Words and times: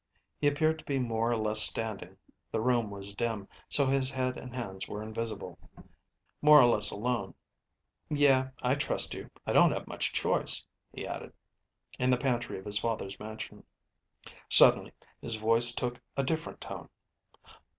He 0.39 0.47
appeared 0.47 0.79
to 0.79 0.85
be 0.85 0.97
more 0.97 1.29
or 1.31 1.37
less 1.37 1.61
standing 1.61 2.17
(the 2.51 2.59
room 2.59 2.89
was 2.89 3.13
dim, 3.13 3.47
so 3.69 3.85
his 3.85 4.09
head 4.09 4.35
and 4.35 4.55
hands 4.55 4.87
were 4.87 5.03
invisible), 5.03 5.59
more 6.41 6.59
or 6.59 6.65
less 6.65 6.89
alone 6.89 7.35
("Yeah, 8.09 8.49
I 8.63 8.73
trust 8.73 9.13
you. 9.13 9.29
I 9.45 9.53
don't 9.53 9.71
have 9.73 9.85
much 9.85 10.11
choice," 10.11 10.63
he 10.91 11.05
added.) 11.05 11.33
in 11.99 12.09
the 12.09 12.17
pantry 12.17 12.57
of 12.57 12.65
his 12.65 12.79
father's 12.79 13.19
mansion. 13.19 13.63
Suddenly 14.49 14.91
his 15.21 15.35
voice 15.35 15.71
took 15.71 16.01
a 16.17 16.23
different 16.23 16.61
tone. 16.61 16.89